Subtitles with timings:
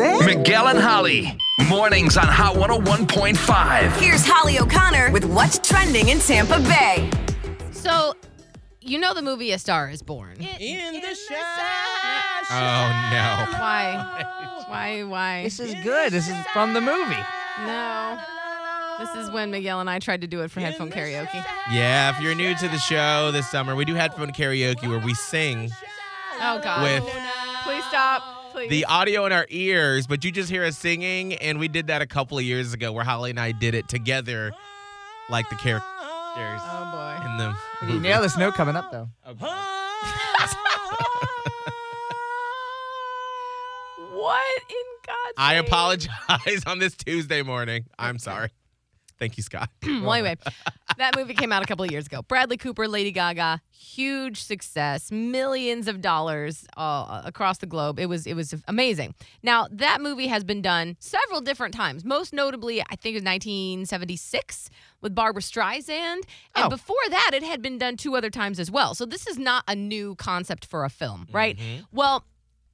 [0.00, 0.38] Wake up, man!
[0.38, 1.38] Miguel and Holly.
[1.68, 3.92] Mornings on Hot 101.5.
[4.00, 7.10] Here's Holly O'Connor with what's trending in Tampa Bay.
[7.72, 8.14] So,
[8.80, 10.36] you know the movie A Star is Born.
[10.40, 11.36] In the show!
[12.52, 13.46] Oh no.
[13.58, 14.24] Why?
[14.66, 15.02] Why?
[15.04, 15.42] Why?
[15.44, 16.12] This is good.
[16.12, 17.22] This is from the movie.
[17.66, 18.18] No.
[18.98, 21.44] This is when Miguel and I tried to do it for headphone karaoke.
[21.70, 25.14] Yeah, if you're new to the show this summer, we do headphone karaoke where we
[25.14, 25.70] sing
[26.40, 26.82] Oh God!
[26.82, 27.12] with
[27.64, 28.22] Please stop.
[28.52, 28.70] Please.
[28.70, 32.02] the audio in our ears, but you just hear us singing, and we did that
[32.02, 34.52] a couple of years ago where Holly and I did it together,
[35.28, 37.26] like the characters oh boy.
[37.30, 39.08] in the You nail this note coming up though.
[44.12, 44.76] What in
[45.06, 45.64] God's I name?
[45.64, 47.86] apologize on this Tuesday morning.
[47.98, 48.50] I'm sorry.
[49.18, 49.70] Thank you, Scott.
[49.82, 50.36] well, anyway,
[51.00, 52.22] that movie came out a couple of years ago.
[52.22, 57.98] Bradley Cooper, Lady Gaga, huge success, millions of dollars uh, across the globe.
[57.98, 59.14] It was it was amazing.
[59.42, 62.04] Now that movie has been done several different times.
[62.04, 64.70] Most notably, I think it was 1976
[65.00, 66.22] with Barbra Streisand,
[66.54, 66.68] and Oh.
[66.68, 68.94] before that, it had been done two other times as well.
[68.94, 71.58] So this is not a new concept for a film, right?
[71.92, 72.24] Well.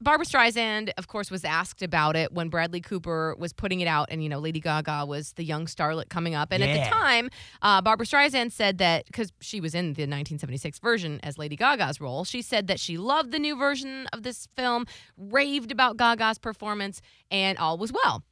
[0.00, 4.08] Barbra Streisand, of course, was asked about it when Bradley Cooper was putting it out,
[4.10, 6.52] and you know, Lady Gaga was the young starlet coming up.
[6.52, 7.30] And at the time,
[7.62, 12.00] uh, Barbra Streisand said that because she was in the 1976 version as Lady Gaga's
[12.00, 14.86] role, she said that she loved the new version of this film,
[15.16, 18.22] raved about Gaga's performance, and all was well.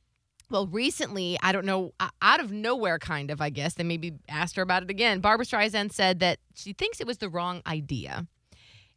[0.50, 4.56] Well, recently, I don't know, out of nowhere, kind of, I guess, they maybe asked
[4.56, 5.20] her about it again.
[5.20, 8.26] Barbra Streisand said that she thinks it was the wrong idea.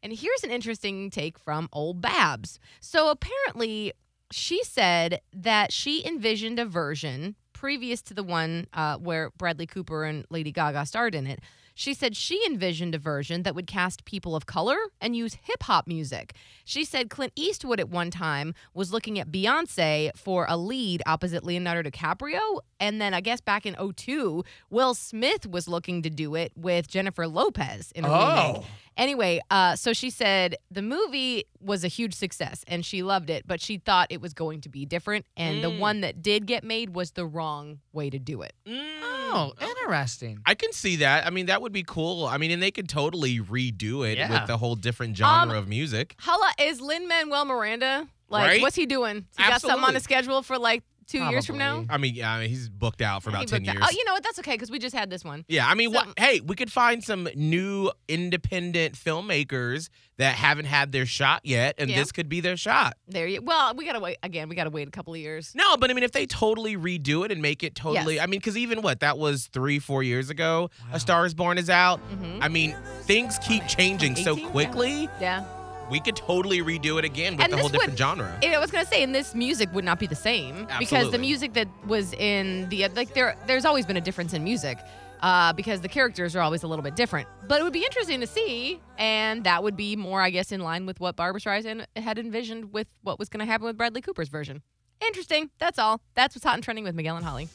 [0.04, 2.60] And here's an interesting take from old Babs.
[2.80, 3.94] So apparently,
[4.32, 10.04] she said that she envisioned a version previous to the one uh, where Bradley Cooper
[10.04, 11.40] and Lady Gaga starred in it.
[11.74, 15.62] She said she envisioned a version that would cast people of color and use hip
[15.62, 16.34] hop music.
[16.66, 21.44] She said Clint Eastwood at one time was looking at Beyonce for a lead opposite
[21.44, 22.62] Leonardo DiCaprio.
[22.80, 26.88] And then I guess back in 02, Will Smith was looking to do it with
[26.88, 28.66] Jennifer Lopez in a remake.
[28.98, 33.46] Anyway, uh, so she said the movie was a huge success and she loved it,
[33.48, 35.26] but she thought it was going to be different.
[35.38, 38.54] And the one that did get made was the wrong way to do it.
[38.68, 40.40] Oh, interesting.
[40.46, 41.28] I can see that.
[41.28, 42.26] I mean, that would be cool.
[42.26, 44.42] I mean, and they could totally redo it Yeah.
[44.42, 46.16] with a whole different genre Um, of music.
[46.20, 48.62] Hala, is Lin Manuel Miranda like Right?
[48.62, 49.26] what's he doing?
[49.38, 49.94] He got something on Absolutely.
[49.96, 51.86] his schedule for like two years from now.
[51.90, 53.82] I mean, yeah, I mean, he's booked out for He about 10 booked years.
[53.84, 54.24] out- Oh, you know what?
[54.24, 55.46] That's okay because we just had this one.
[55.48, 56.20] Yeah, I mean, So- what?
[56.20, 61.90] Hey, we could find some new independent filmmakers that haven't had their shot yet, and
[61.90, 61.98] Yeah.
[61.98, 62.98] this could be their shot.
[63.08, 63.42] There you.
[63.42, 64.50] Well, we gotta wait again.
[64.50, 65.52] We gotta wait a couple of years.
[65.56, 68.24] No, but I mean, if they totally redo it and make it totally, Yes.
[68.24, 71.58] I mean, because even what that was three, four years ago, A Star Is Born
[71.58, 72.00] is out.
[72.12, 72.40] Mhm.
[72.42, 74.50] I mean, things keep changing so 18?
[74.50, 75.10] quickly.
[75.22, 75.44] Yeah.
[75.90, 78.40] We could totally redo it again with And a whole this would- different genre.
[78.44, 81.54] I was gonna say, and this music would not be the same because the music
[81.54, 84.78] that was in the like there, there's always been a difference in music.
[85.20, 88.20] Uh, because the characters are always a little bit different, but it would be interesting
[88.20, 91.86] to see, and that would be more, I guess, in line with what Barbra Streisand
[91.96, 94.62] had envisioned with what was going to happen with Bradley Cooper's version.
[95.02, 95.50] Interesting.
[95.58, 96.02] That's all.
[96.14, 97.50] That's what's hot and trending with Miguel and Holly.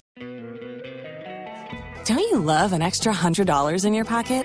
[2.04, 4.44] Don't you love an extra $100 in your pocket?